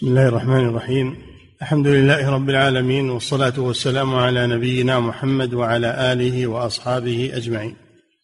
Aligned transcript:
بسم 0.00 0.08
الله 0.08 0.28
الرحمن 0.28 0.68
الرحيم. 0.68 1.16
الحمد 1.62 1.86
لله 1.86 2.30
رب 2.30 2.50
العالمين 2.50 3.10
والصلاة 3.10 3.60
والسلام 3.60 4.14
على 4.14 4.46
نبينا 4.46 5.00
محمد 5.00 5.54
وعلى 5.54 6.12
آله 6.12 6.46
وأصحابه 6.46 7.30
أجمعين. 7.34 7.76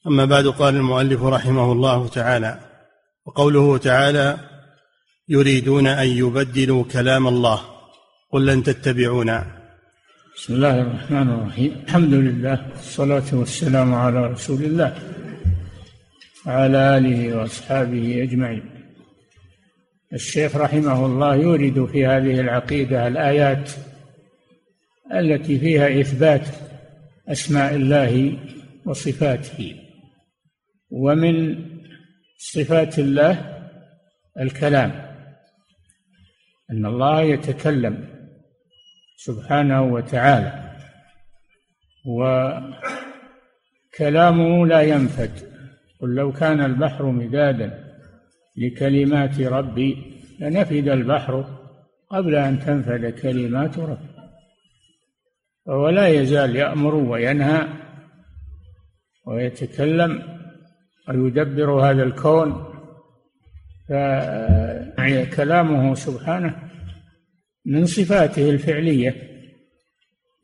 أما 0.07 0.25
بعد 0.25 0.47
قال 0.47 0.77
المؤلف 0.77 1.23
رحمه 1.23 1.73
الله 1.73 2.09
تعالى 2.09 2.61
وقوله 3.27 3.79
تعالى 3.79 4.39
يريدون 5.29 5.87
أن 5.87 6.09
يبدلوا 6.09 6.85
كلام 6.85 7.29
الله 7.29 7.61
قل 8.33 8.47
لن 8.47 8.63
تتبعونا. 8.63 9.47
بسم 10.37 10.55
الله 10.55 10.81
الرحمن 10.81 11.29
الرحيم. 11.31 11.73
الحمد 11.87 12.15
لله 12.15 12.67
والصلاة 12.77 13.29
والسلام 13.33 13.95
على 13.95 14.27
رسول 14.27 14.63
الله 14.63 14.95
وعلى 16.47 16.99
آله 16.99 17.37
وأصحابه 17.37 18.23
أجمعين. 18.23 18.76
الشيخ 20.13 20.57
رحمه 20.57 21.07
الله 21.07 21.37
يورد 21.37 21.85
في 21.85 22.07
هذه 22.07 22.41
العقيدة 22.41 23.07
الآيات 23.07 23.71
التي 25.15 25.59
فيها 25.59 26.01
إثبات 26.01 26.49
أسماء 27.29 27.75
الله 27.75 28.39
وصفاته. 28.85 29.77
ومن 30.91 31.65
صفات 32.39 32.99
الله 32.99 33.63
الكلام 34.41 34.91
أن 36.71 36.87
الله 36.87 37.23
يتكلم 37.23 38.09
سبحانه 39.17 39.83
وتعالى 39.83 40.77
وكلامه 43.95 44.67
لا 44.67 44.83
ينفد. 44.83 45.57
قل 46.01 46.15
لو 46.15 46.33
كان 46.33 46.61
البحر 46.61 47.05
مدادا 47.07 47.86
لكلمات 48.57 49.41
ربي 49.41 49.97
لنفد 50.41 50.89
البحر 50.89 51.45
قبل 52.11 52.35
أن 52.35 52.59
تنفد 52.59 53.07
كلمات 53.07 53.79
ربي. 53.79 54.09
وهو 55.67 55.89
لا 55.89 56.09
يزال 56.09 56.57
يأمر 56.57 56.95
وينهى 56.95 57.69
ويتكلم 59.27 60.23
ويدبر 61.09 61.71
هذا 61.71 62.03
الكون. 62.03 62.73
فكلامه 64.97 65.95
سبحانه 65.95 66.71
من 67.65 67.87
صفاته 67.87 68.51
الفعلية 68.51 69.15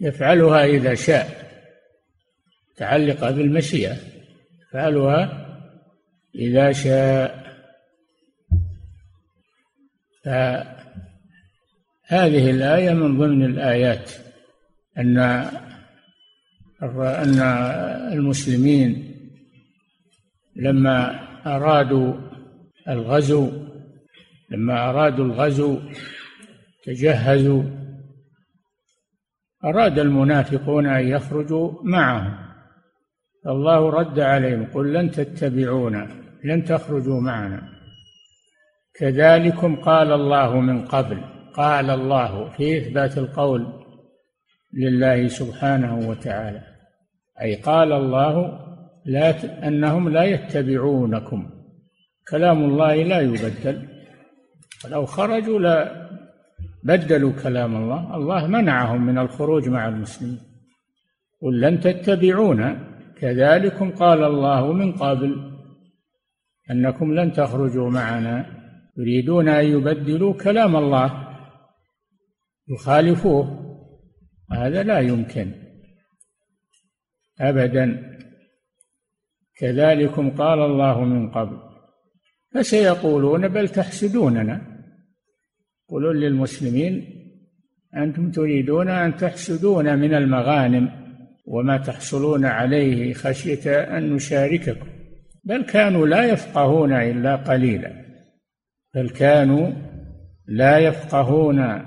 يفعلها 0.00 0.64
إذا 0.64 0.94
شاء 0.94 1.52
متعلقة 2.70 3.30
بالمشيئة 3.30 3.96
يفعلها 4.62 5.48
إذا 6.34 6.72
شاء. 6.72 7.41
فهذه 10.24 10.74
الآية 12.50 12.92
من 12.92 13.18
ضمن 13.18 13.44
الآيات 13.44 14.10
أن 14.98 15.18
أن 17.02 17.38
المسلمين 18.12 19.14
لما 20.56 21.20
أرادوا 21.46 22.14
الغزو 22.88 23.62
لما 24.50 24.90
أرادوا 24.90 25.24
الغزو 25.24 25.80
تجهزوا. 26.84 27.62
أراد 29.64 29.98
المنافقون 29.98 30.86
أن 30.86 31.08
يخرجوا 31.08 31.72
معهم. 31.82 32.38
الله 33.46 33.90
رد 33.90 34.20
عليهم 34.20 34.64
قل 34.64 34.92
لن 34.92 35.10
تتبعونا 35.10 36.08
لن 36.44 36.64
تخرجوا 36.64 37.20
معنا. 37.20 37.81
كذلكم 38.94 39.76
قال 39.76 40.12
الله 40.12 40.60
من 40.60 40.84
قبل. 40.84 41.20
قال 41.54 41.90
الله 41.90 42.48
في 42.48 42.78
إثبات 42.78 43.18
القول 43.18 43.66
لله 44.74 45.28
سبحانه 45.28 46.08
وتعالى. 46.08 46.62
أي 47.42 47.54
قال 47.54 47.92
الله 47.92 48.58
لا 49.04 49.34
أنهم 49.68 50.08
لا 50.08 50.24
يتبعونكم. 50.24 51.50
كلام 52.30 52.64
الله 52.64 52.94
لا 53.02 53.20
يبدل. 53.20 53.88
ولو 54.84 55.06
خرجوا 55.06 55.58
لا 55.58 56.08
بدلوا 56.84 57.32
كلام 57.42 57.76
الله. 57.76 58.16
الله 58.16 58.46
منعهم 58.46 59.06
من 59.06 59.18
الخروج 59.18 59.68
مع 59.68 59.88
المسلمين. 59.88 60.40
قل 61.42 61.60
لن 61.60 61.80
تتبعونا 61.80 62.76
كذلكم 63.20 63.90
قال 63.90 64.24
الله 64.24 64.72
من 64.72 64.92
قبل 64.92 65.52
أنكم 66.70 67.14
لن 67.14 67.32
تخرجوا 67.32 67.90
معنا. 67.90 68.61
يريدون 68.98 69.48
أن 69.48 69.64
يبدلوا 69.64 70.34
كلام 70.34 70.76
الله 70.76 71.28
يخالفوه. 72.68 73.62
هذا 74.52 74.82
لا 74.82 74.98
يمكن 74.98 75.52
ابدا. 77.40 78.12
كذلكم 79.58 80.30
قال 80.30 80.58
الله 80.58 81.04
من 81.04 81.30
قبل 81.30 81.56
فسيقولون 82.54 83.48
بل 83.48 83.68
تحسدوننا. 83.68 84.82
يقولون 85.88 86.16
للمسلمين 86.16 87.22
أنتم 87.96 88.30
تريدون 88.30 88.88
أن 88.88 89.16
تحسدون 89.16 89.98
من 89.98 90.14
المغانم 90.14 90.90
وما 91.46 91.76
تحصلون 91.76 92.44
عليه 92.44 93.14
خشية 93.14 93.80
أن 93.98 94.12
نشارككم. 94.12 94.86
بل 95.44 95.62
كانوا 95.62 96.06
لا 96.06 96.24
يفقهون 96.24 96.92
إلا 96.92 97.36
قليلا. 97.36 98.11
بل 98.94 99.08
كانوا 99.10 99.70
لا 100.46 100.78
يفقهون 100.78 101.82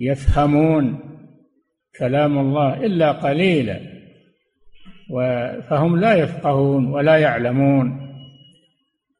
يفهمون 0.00 1.00
كلام 1.98 2.38
الله 2.38 2.86
إلا 2.86 3.12
قليلا 3.12 3.80
فهم 5.68 5.96
لا 6.00 6.14
يفقهون 6.14 6.86
ولا 6.86 7.18
يعلمون. 7.18 8.00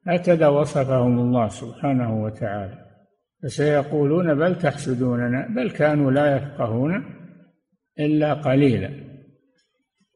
هكذا 0.06 0.48
وصفهم 0.48 1.18
الله 1.18 1.48
سبحانه 1.48 2.22
وتعالى. 2.22 2.84
فسيقولون 3.42 4.34
بل 4.34 4.58
تحسدوننا 4.58 5.48
بل 5.56 5.70
كانوا 5.70 6.10
لا 6.10 6.36
يفقهون 6.36 7.04
إلا 7.98 8.34
قليلا. 8.34 8.90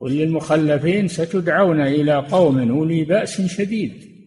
قل 0.01 0.13
للمخلفين 0.13 1.09
ستدعون 1.09 1.81
إلى 1.81 2.15
قوم 2.15 2.71
أولي 2.71 3.05
بأس 3.05 3.41
شديد. 3.41 4.18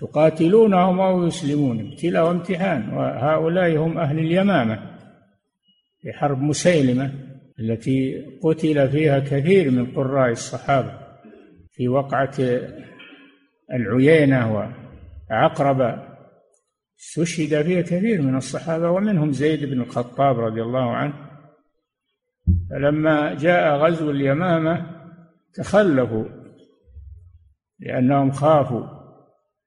تقاتلونهم 0.00 1.00
أو 1.00 1.26
يسلمون 1.26 1.80
ابتلاء 1.80 2.26
وامتحان. 2.26 2.94
وهؤلاء 2.94 3.76
هم 3.76 3.98
أهل 3.98 4.18
اليمامة 4.18 4.96
في 6.00 6.12
حرب 6.12 6.42
مسيلمة 6.42 7.12
التي 7.60 8.24
قتل 8.42 8.88
فيها 8.88 9.18
كثير 9.18 9.70
من 9.70 9.86
قراء 9.86 10.30
الصحابة. 10.30 10.98
في 11.72 11.88
وقعة 11.88 12.34
العيينة 13.72 14.70
وعقرب 15.30 16.06
استشهد 16.98 17.62
فيها 17.62 17.82
كثير 17.82 18.22
من 18.22 18.36
الصحابة 18.36 18.90
ومنهم 18.90 19.32
زيد 19.32 19.64
بن 19.64 19.80
الخطاب 19.80 20.40
رضي 20.40 20.62
الله 20.62 20.90
عنه. 20.92 21.14
فلما 22.70 23.34
جاء 23.34 23.76
غزو 23.76 24.10
اليمامة 24.10 24.86
تخلفوا 25.54 26.24
لأنهم 27.80 28.30
خافوا 28.30 28.95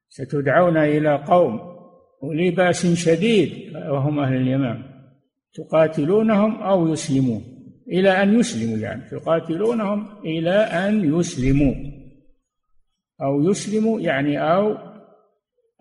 ستدعون 0.09 0.77
إلى 0.77 1.15
قوم 1.15 1.59
أولي 2.23 2.51
بأس 2.51 2.85
شديد 2.85 3.75
وهم 3.75 4.19
أهل 4.19 4.35
اليمامة 4.35 4.89
تقاتلونهم 5.53 6.61
أو 6.61 6.87
يسلمون؟ 6.87 7.43
إلى 7.87 8.23
أن 8.23 8.39
يسلموا 8.39 8.77
يعني. 8.77 9.09
تقاتلونهم 9.09 10.07
إلى 10.25 10.51
أن 10.51 11.19
يسلموا. 11.19 11.73
أو 13.21 13.49
يسلموا 13.49 13.99
يعني 13.99 14.41
أو 14.53 14.77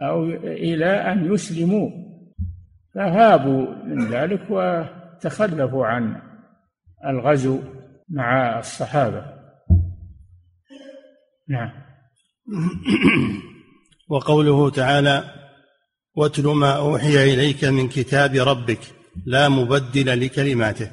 أو 0.03 0.25
إلى 0.43 0.87
أن 0.87 1.33
يسلموا. 1.33 1.91
فهابوا 2.95 3.85
من 3.85 4.09
ذلك 4.09 4.41
وتخلفوا 4.51 5.87
عن 5.87 6.23
الغزو 7.07 7.59
مع 8.09 8.59
الصحابة. 8.59 9.25
نعم. 11.49 11.71
وقوله 14.09 14.71
تعالى 14.71 15.25
واتل 16.17 16.47
ما 16.47 16.73
أوحي 16.77 17.35
إليك 17.35 17.65
من 17.65 17.89
كتاب 17.89 18.35
ربك 18.35 18.81
لا 19.27 19.49
مبدل 19.49 20.21
لكلماته. 20.21 20.91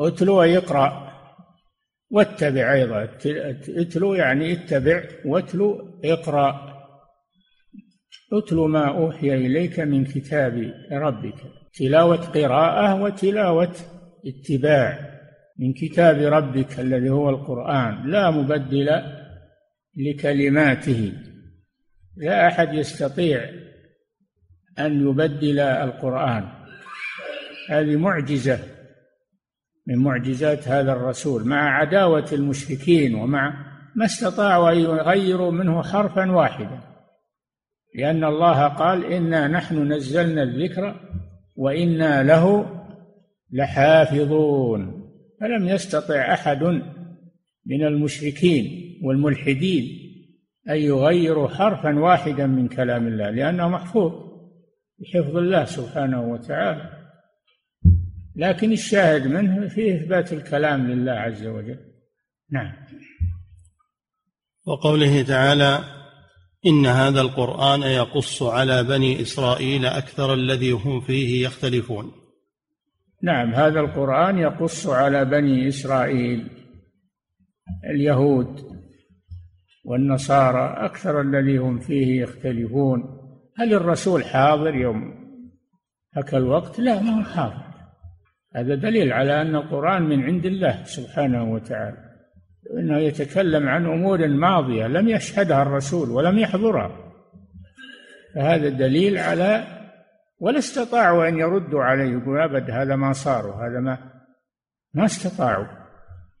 اتل 0.00 0.30
ويقرأ 0.30 1.14
واتبع 2.10 2.72
أيضا. 2.72 3.08
اتلو 3.68 4.14
يعني 4.14 4.52
اتبع 4.52 5.02
واتلو 5.24 6.00
اقرأ. 6.04 6.74
اتل 8.32 8.56
ما 8.56 8.88
أوحي 8.88 9.34
إليك 9.34 9.80
من 9.80 10.04
كتاب 10.04 10.72
ربك. 10.92 11.34
تلاوة 11.74 12.16
قراءة 12.16 13.02
وتلاوة 13.02 13.74
اتباع. 14.26 15.14
من 15.58 15.72
كتاب 15.72 16.16
ربك 16.18 16.80
الذي 16.80 17.10
هو 17.10 17.30
القرآن 17.30 18.10
لا 18.10 18.30
مبدل 18.30 18.88
لكلماته. 19.96 21.12
لا 22.16 22.48
أحد 22.48 22.74
يستطيع 22.74 23.50
أن 24.78 25.08
يبدل 25.08 25.60
القرآن. 25.60 26.48
هذه 27.70 27.96
معجزة. 27.96 28.58
من 29.86 29.98
معجزات 29.98 30.68
هذا 30.68 30.92
الرسول. 30.92 31.44
مع 31.44 31.78
عداوة 31.78 32.26
المشركين 32.32 33.14
ومع 33.14 33.74
ما 33.96 34.04
استطاعوا 34.04 34.72
أن 34.72 34.78
يغيروا 34.78 35.50
منه 35.50 35.82
حرفا 35.82 36.30
واحدا. 36.30 36.80
لأن 37.94 38.24
الله 38.24 38.68
قال 38.68 39.04
إنا 39.04 39.48
نحن 39.48 39.92
نزلنا 39.92 40.42
الذكر 40.42 41.00
وإنا 41.56 42.22
له 42.22 42.70
لحافظون. 43.52 45.10
فلم 45.40 45.68
يستطع 45.68 46.32
أحد 46.32 46.62
من 47.66 47.86
المشركين 47.86 48.98
والملحدين 49.02 50.03
أن 50.70 50.76
يغيروا 50.76 51.48
حرفا 51.48 51.98
واحدا 51.98 52.46
من 52.46 52.68
كلام 52.68 53.06
الله 53.06 53.30
لأنه 53.30 53.68
محفوظ 53.68 54.12
بحفظ 54.98 55.36
الله 55.36 55.64
سبحانه 55.64 56.22
وتعالى. 56.22 56.90
لكن 58.36 58.72
الشاهد 58.72 59.26
منه 59.26 59.68
فيه 59.68 59.96
إثبات 59.96 60.32
الكلام 60.32 60.90
لله 60.90 61.12
عز 61.12 61.46
وجل. 61.46 61.78
نعم. 62.50 62.72
وقوله 64.66 65.22
تعالى 65.22 65.84
إن 66.66 66.86
هذا 66.86 67.20
القرآن 67.20 67.82
يقص 67.82 68.42
على 68.42 68.84
بني 68.84 69.22
إسرائيل 69.22 69.86
أكثر 69.86 70.34
الذي 70.34 70.70
هم 70.70 71.00
فيه 71.00 71.46
يختلفون. 71.46 72.12
نعم 73.22 73.54
هذا 73.54 73.80
القرآن 73.80 74.38
يقص 74.38 74.86
على 74.86 75.24
بني 75.24 75.68
إسرائيل 75.68 76.48
اليهود. 77.90 78.73
والنصارى 79.84 80.86
أكثر 80.86 81.20
الذي 81.20 81.58
هم 81.58 81.78
فيه 81.78 82.22
يختلفون. 82.22 83.20
هل 83.56 83.74
الرسول 83.74 84.24
حاضر 84.24 84.74
يوم 84.74 85.14
هكا 86.16 86.38
الوقت؟ 86.38 86.80
لا 86.80 87.02
ما 87.02 87.18
هو 87.18 87.22
حاضر. 87.22 87.64
هذا 88.56 88.74
دليل 88.74 89.12
على 89.12 89.42
أن 89.42 89.56
القرآن 89.56 90.02
من 90.02 90.24
عند 90.24 90.46
الله 90.46 90.84
سبحانه 90.84 91.52
وتعالى 91.52 91.96
إنه 92.78 92.98
يتكلم 92.98 93.68
عن 93.68 93.86
أمور 93.86 94.28
ماضية 94.28 94.86
لم 94.86 95.08
يشهدها 95.08 95.62
الرسول 95.62 96.10
ولم 96.10 96.38
يحضرها. 96.38 97.12
فهذا 98.34 98.68
دليل 98.68 99.18
على 99.18 99.64
ولا 100.40 100.58
استطاعوا 100.58 101.28
أن 101.28 101.38
يردوا 101.38 101.82
عليه 101.82 102.12
يقول 102.12 102.40
أبد 102.40 102.70
هذا 102.70 102.96
ما 102.96 103.12
صار 103.12 103.46
وهذا 103.46 103.80
ما 103.80 103.98
ما 104.94 105.04
استطاعوا. 105.04 105.66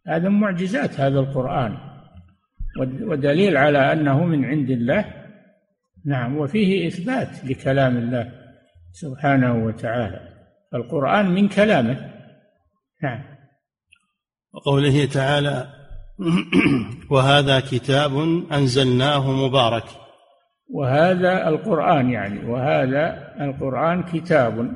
هذا 0.06 0.28
معجزات 0.28 1.00
هذا 1.00 1.18
القرآن. 1.18 1.93
ودليل 2.80 3.56
على 3.56 3.92
أنه 3.92 4.24
من 4.24 4.44
عند 4.44 4.70
الله. 4.70 5.04
نعم 6.06 6.36
وفيه 6.36 6.86
إثبات 6.86 7.44
لكلام 7.44 7.96
الله 7.96 8.32
سبحانه 8.92 9.64
وتعالى. 9.64 10.20
القرآن 10.74 11.30
من 11.30 11.48
كلامه. 11.48 12.10
نعم. 13.02 13.24
وقوله 14.52 15.04
تعالى 15.04 15.66
وهذا 17.10 17.60
كتاب 17.60 18.12
أنزلناه 18.52 19.32
مبارك. 19.32 19.84
وهذا 20.70 21.48
القرآن 21.48 22.10
يعني 22.10 22.44
وهذا 22.44 23.34
القرآن 23.40 24.02
كتاب 24.02 24.70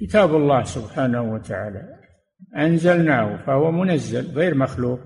كتاب 0.00 0.36
الله 0.36 0.62
سبحانه 0.62 1.22
وتعالى. 1.22 1.82
أنزلناه 2.56 3.36
فهو 3.46 3.70
منزل 3.70 4.36
غير 4.38 4.54
مخلوق. 4.54 5.00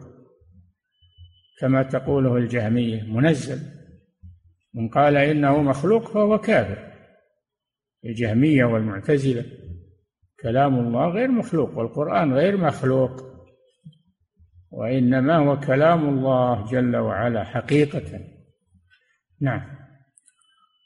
كما 1.59 1.83
تقوله 1.83 2.37
الجهمية 2.37 3.03
منزل. 3.03 3.59
من 4.75 4.89
قال 4.89 5.17
إنه 5.17 5.63
مخلوق 5.63 6.13
فهو 6.13 6.39
كافر. 6.39 6.93
الجهمية 8.05 8.65
والمعتزلة 8.65 9.45
كلام 10.43 10.79
الله 10.79 11.09
غير 11.09 11.29
مخلوق 11.29 11.79
والقرآن 11.79 12.35
غير 12.35 12.57
مخلوق 12.57 13.11
وإنما 14.71 15.37
هو 15.37 15.61
كلام 15.61 16.09
الله 16.09 16.67
جل 16.71 16.97
وعلا 16.97 17.45
حقيقة. 17.45 18.21
نعم. 19.41 19.63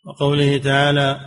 وقوله 0.07 0.59
تعالى 0.59 1.21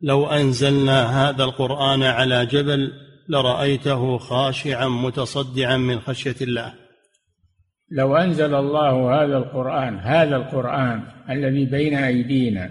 لو 0.00 0.26
أنزلنا 0.26 1.28
هذا 1.28 1.44
القرآن 1.44 2.02
على 2.02 2.46
جبل 2.46 2.92
لرأيته 3.28 4.18
خاشعا 4.18 4.88
متصدعا 4.88 5.76
من 5.76 6.00
خشية 6.00 6.36
الله. 6.40 6.83
لو 7.90 8.16
أنزل 8.16 8.54
الله 8.54 9.22
هذا 9.22 9.36
القرآن 9.36 9.98
هذا 9.98 10.36
القرآن 10.36 11.02
الذي 11.30 11.64
بين 11.64 11.94
أيدينا 11.94 12.70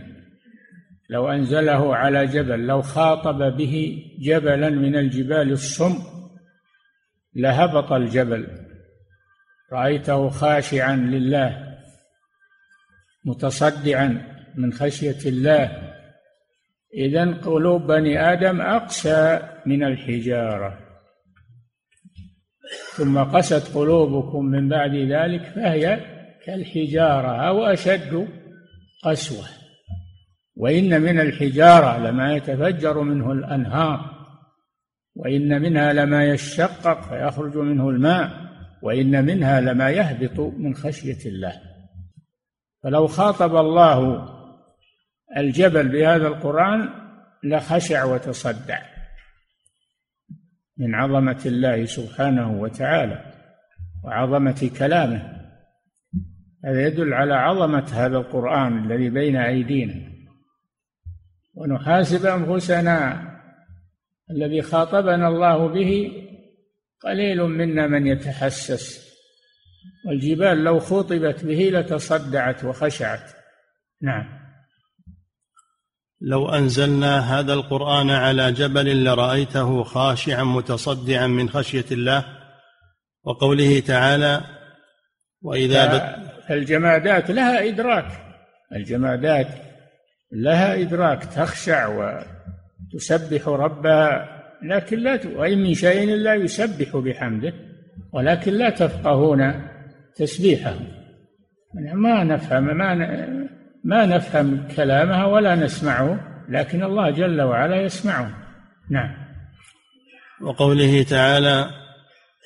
لو 1.09 1.29
أنزله 1.29 1.95
على 1.95 2.25
جبل 2.27 2.67
لو 2.67 2.81
خاطب 2.81 3.57
به 3.57 4.03
جبلا 4.19 4.69
من 4.69 4.95
الجبال 4.95 5.51
الصم 5.51 6.13
لهبط 7.35 7.91
الجبل. 7.91 8.47
رأيته 9.71 10.29
خاشعا 10.29 10.95
لله 10.95 11.77
متصدعا 13.25 14.21
من 14.55 14.73
خشية 14.73 15.29
الله. 15.29 15.93
إذا 16.93 17.33
قلوب 17.33 17.87
بني 17.87 18.33
آدم 18.33 18.61
أقسى 18.61 19.39
من 19.65 19.83
الحجارة. 19.83 20.82
ثم 22.95 23.23
قست 23.23 23.75
قلوبكم 23.75 24.45
من 24.45 24.69
بعد 24.69 24.95
ذلك 24.95 25.41
فهي 25.41 25.99
كالحجارة 26.45 27.47
أو 27.47 27.65
أشد 27.65 28.27
قسوة. 29.03 29.45
وإن 30.55 31.01
من 31.01 31.19
الحجارة 31.19 31.97
لما 31.97 32.35
يتفجر 32.35 33.01
منه 33.01 33.31
الأنهار 33.31 34.13
وإن 35.15 35.61
منها 35.61 35.93
لما 35.93 36.25
يشقق 36.25 37.01
فيخرج 37.01 37.57
منه 37.57 37.89
الماء 37.89 38.31
وإن 38.81 39.25
منها 39.25 39.61
لما 39.61 39.89
يهبط 39.89 40.39
من 40.39 40.75
خشية 40.75 41.29
الله. 41.29 41.53
فلو 42.83 43.07
خاطب 43.07 43.55
الله 43.55 44.29
الجبل 45.37 45.87
بهذا 45.87 46.27
القرآن 46.27 46.89
لخشع 47.43 48.03
وتصدع. 48.03 48.92
من 50.77 50.95
عظمة 50.95 51.41
الله 51.45 51.85
سبحانه 51.85 52.61
وتعالى 52.61 53.33
وعظمة 54.03 54.71
كلامه. 54.79 55.43
هذا 56.65 56.87
يدل 56.87 57.13
على 57.13 57.33
عظمة 57.33 57.85
هذا 57.93 58.17
القرآن 58.17 58.85
الذي 58.85 59.09
بين 59.09 59.35
أيدينا. 59.35 60.13
ونحاسب 61.55 62.25
أنفسنا 62.25 63.29
الذي 64.31 64.61
خاطبنا 64.61 65.27
الله 65.27 65.67
به 65.67 66.11
قليل 67.01 67.43
منا 67.43 67.87
من 67.87 68.07
يتحسس. 68.07 69.13
والجبال 70.07 70.63
لو 70.63 70.79
خطبت 70.79 71.45
به 71.45 71.69
لتصدعت 71.73 72.63
وخشعت. 72.63 73.33
نعم. 74.01 74.42
لو 76.25 76.49
أنزلنا 76.49 77.39
هذا 77.39 77.53
القرآن 77.53 78.09
على 78.09 78.51
جبل 78.51 79.03
لرأيته 79.03 79.83
خاشعا 79.83 80.43
متصدعا 80.43 81.27
من 81.27 81.49
خشية 81.49 81.85
الله 81.91 82.25
وقوله 83.23 83.79
تعالى 83.79 84.41
وإذا 85.41 86.15
الجمادات 86.49 87.31
لها 87.31 87.67
إدراك. 87.67 88.05
الجمادات 88.75 89.47
لها 90.31 90.81
إدراك 90.81 91.23
تخشع 91.25 91.87
وتسبح 92.93 93.47
ربها 93.47 94.29
لكن 94.63 94.99
لا 94.99 95.19
وإن 95.35 95.57
من 95.57 95.73
شيء 95.73 96.13
إلا 96.13 96.33
يسبح 96.33 96.97
بحمده 96.97 97.53
ولكن 98.13 98.53
لا 98.53 98.69
تفقهون 98.69 99.61
تسبيحه. 100.15 100.75
ما 101.93 102.23
نفهم 102.23 102.77
ما 102.77 102.95
ما 103.83 104.05
نفهم 104.05 104.67
كلامها 104.75 105.25
ولا 105.25 105.55
نسمعه 105.55 106.19
لكن 106.49 106.83
الله 106.83 107.09
جل 107.09 107.41
وعلا 107.41 107.81
يسمعه. 107.81 108.29
نعم. 108.89 109.11
وقوله 110.41 111.03
تعالى 111.03 111.69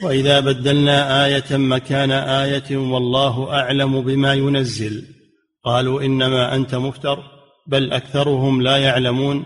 وإذا 0.03 0.39
بدلنا 0.39 1.25
آية 1.25 1.57
مكان 1.57 2.11
آية 2.11 2.77
والله 2.77 3.53
أعلم 3.53 4.01
بما 4.01 4.33
ينزل. 4.33 5.05
قالوا 5.63 6.01
إنما 6.01 6.55
أنت 6.55 6.75
مفتر 6.75 7.19
بل 7.67 7.93
أكثرهم 7.93 8.61
لا 8.61 8.77
يعلمون. 8.77 9.45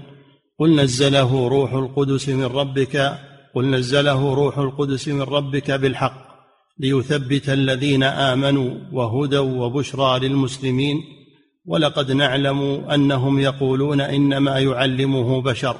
قل 0.60 0.76
نزله 0.76 1.48
روح 1.48 1.74
القدس 1.74 2.30
من 2.30 2.46
ربك 2.46 3.18
قل 3.56 3.66
نزله 3.66 4.34
روح 4.34 4.58
القدس 4.58 5.08
من 5.08 5.22
ربك 5.22 5.72
بالحق 5.72 6.32
ليثبت 6.80 7.50
الذين 7.50 8.04
آمنوا 8.04 8.74
وهدى 8.92 9.38
وبشرى 9.38 10.20
للمسلمين. 10.20 11.21
ولقد 11.66 12.12
نعلم 12.12 12.90
أنهم 12.90 13.40
يقولون 13.40 14.02
إنما 14.02 14.60
يعلمه 14.60 15.42
بشر 15.42 15.76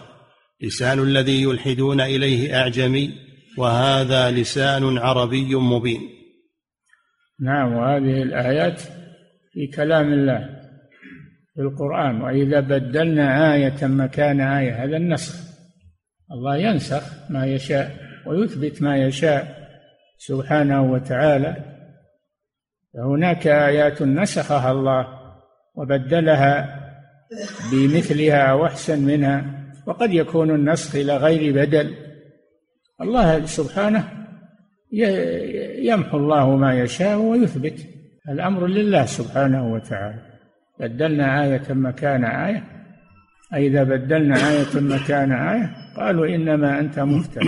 لسان 0.62 1.00
الذي 1.00 1.44
يلحدون 1.44 2.02
إليه 2.02 2.60
أعجمي 2.60 3.14
وهذا 3.58 4.32
لسان 4.32 4.98
عربي 4.98 5.56
مبين. 5.56 6.02
نعم 7.40 7.74
وهذه 7.74 8.22
الآيات 8.22 8.82
في 9.54 9.68
كلام 9.76 10.14
الله 10.14 10.50
في 11.56 11.62
القرآن 11.62 12.22
وإذا 12.22 12.60
بدلنا 12.60 13.54
آية 13.54 13.88
مكان 13.88 14.42
آية 14.42 14.84
هذا 14.84 14.98
النسخ. 14.98 15.36
الله 16.32 16.58
ينسخ 16.58 17.04
ما 17.30 17.46
يشاء 17.46 17.96
ويثبت 18.28 18.82
ما 18.82 18.98
يشاء 18.98 19.68
سبحانه 20.18 20.92
وتعالى. 20.92 21.56
فهناك 22.94 23.48
آيات 23.48 24.02
نسخها 24.02 24.72
الله 24.72 25.21
وبدلها 25.76 26.82
بمثلها 27.72 28.54
واحسن 28.54 29.06
منها 29.06 29.46
وقد 29.86 30.14
يكون 30.14 30.56
النسخ 30.56 30.96
إلى 30.96 31.18
غير 31.18 31.56
بدل. 31.56 31.96
الله 33.02 33.46
سبحانه 33.46 34.04
يمحو 35.82 36.18
الله 36.18 36.56
ما 36.56 36.80
يشاء 36.80 37.18
ويثبت. 37.18 37.88
الأمر 38.30 38.68
لله 38.68 39.06
سبحانه 39.06 39.74
وتعالى. 39.74 40.22
بدلنا 40.80 41.44
آية 41.44 41.74
مكان 41.74 42.24
آية. 42.24 42.64
أي 43.54 43.68
إذا 43.68 43.84
بدلنا 43.84 44.36
آية 44.36 44.82
مكان 44.82 45.32
آية 45.32 45.70
قالوا 45.98 46.28
إنما 46.28 46.80
أنت 46.80 47.00
مفتر. 47.00 47.42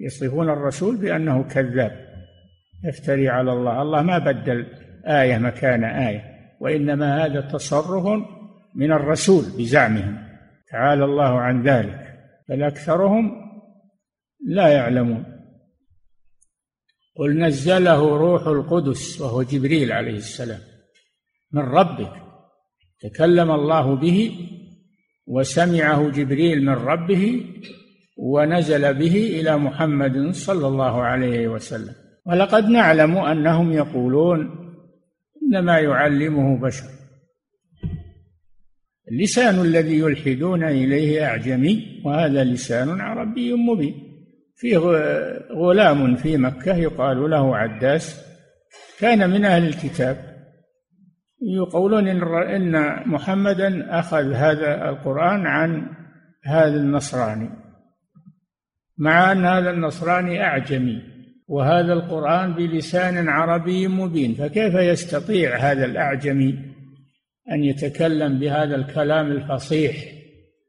يصفون 0.00 0.50
الرسول 0.50 0.96
بأنه 0.96 1.42
كذاب. 1.42 1.92
يفتري 2.84 3.28
على 3.28 3.52
الله. 3.52 3.82
الله 3.82 4.02
ما 4.02 4.18
بدل 4.18 4.66
آية 5.06 5.38
مكان 5.38 5.84
آية. 5.84 6.33
وإنما 6.60 7.24
هذا 7.24 7.40
تصرف 7.40 8.22
من 8.74 8.92
الرسول 8.92 9.44
بزعمهم. 9.58 10.18
تعالى 10.70 11.04
الله 11.04 11.40
عن 11.40 11.62
ذلك 11.62 12.18
بل 12.48 12.62
أكثرهم 12.62 13.32
لا 14.46 14.68
يعلمون. 14.68 15.24
قل 17.16 17.38
نزله 17.38 18.16
روح 18.16 18.46
القدس 18.46 19.20
وهو 19.20 19.42
جبريل 19.42 19.92
عليه 19.92 20.16
السلام 20.16 20.60
من 21.52 21.62
ربك. 21.62 22.12
تكلم 23.00 23.50
الله 23.50 23.96
به 23.96 24.48
وسمعه 25.26 26.10
جبريل 26.10 26.64
من 26.64 26.72
ربه 26.72 27.44
ونزل 28.16 28.94
به 28.94 29.40
إلى 29.40 29.56
محمد 29.56 30.30
صلى 30.30 30.66
الله 30.66 31.02
عليه 31.02 31.48
وسلم. 31.48 31.94
ولقد 32.26 32.64
نعلم 32.64 33.16
أنهم 33.16 33.72
يقولون 33.72 34.63
انما 35.54 35.78
يعلمه 35.78 36.60
بشر. 36.60 36.84
اللسان 39.12 39.60
الذي 39.60 39.98
يلحدون 39.98 40.64
إليه 40.64 41.26
أعجمي 41.26 42.02
وهذا 42.04 42.44
لسان 42.44 43.00
عربي 43.00 43.52
مبين. 43.52 43.94
فيه 44.56 44.78
غلام 45.52 46.16
في 46.16 46.36
مكة 46.36 46.76
يقال 46.76 47.30
له 47.30 47.56
عداس 47.56 48.24
كان 49.00 49.30
من 49.30 49.44
أهل 49.44 49.66
الكتاب. 49.66 50.34
يقولون 51.42 52.08
إن 52.08 52.72
محمدا 53.08 53.98
أخذ 53.98 54.32
هذا 54.32 54.88
القرآن 54.88 55.46
عن 55.46 55.86
هذا 56.44 56.76
النصراني 56.76 57.50
مع 58.98 59.32
أن 59.32 59.44
هذا 59.44 59.70
النصراني 59.70 60.42
أعجمي. 60.42 61.13
وهذا 61.48 61.92
القرآن 61.92 62.54
بلسان 62.54 63.28
عربي 63.28 63.88
مبين 63.88 64.34
فكيف 64.34 64.74
يستطيع 64.74 65.56
هذا 65.56 65.84
الأعجمي 65.84 66.58
أن 67.52 67.64
يتكلم 67.64 68.38
بهذا 68.38 68.76
الكلام 68.76 69.32
الفصيح 69.32 69.96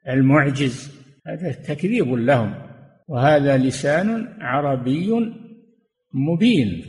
المعجز؟ 0.10 0.96
هذا 1.28 1.52
تكذيب 1.52 2.14
لهم 2.14 2.54
وهذا 3.08 3.58
لسان 3.58 4.38
عربي 4.42 5.12
مبين 6.14 6.88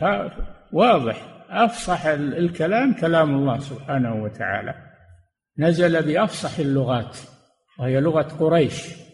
واضح 0.72 1.44
أفصح 1.50 2.06
الكلام 2.06 2.92
كلام 2.92 3.34
الله 3.34 3.58
سبحانه 3.58 4.22
وتعالى. 4.22 4.74
نزل 5.58 6.02
بأفصح 6.02 6.58
اللغات 6.58 7.18
وهي 7.78 8.00
لغة 8.00 8.22
قريش. 8.22 9.05